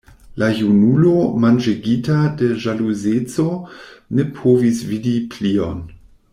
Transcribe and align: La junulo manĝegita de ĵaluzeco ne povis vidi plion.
La 0.43 0.47
junulo 0.59 1.11
manĝegita 1.43 2.15
de 2.41 2.49
ĵaluzeco 2.63 3.47
ne 4.21 4.29
povis 4.41 4.85
vidi 4.95 5.15
plion. 5.37 5.89